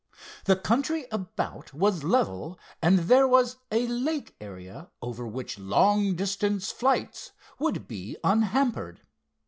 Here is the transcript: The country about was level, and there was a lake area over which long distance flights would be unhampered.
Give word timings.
The 0.45 0.55
country 0.55 1.05
about 1.11 1.75
was 1.75 2.03
level, 2.03 2.57
and 2.81 2.97
there 3.01 3.27
was 3.27 3.57
a 3.71 3.85
lake 3.85 4.35
area 4.41 4.89
over 4.99 5.27
which 5.27 5.59
long 5.59 6.15
distance 6.15 6.71
flights 6.71 7.33
would 7.59 7.87
be 7.87 8.17
unhampered. 8.23 9.01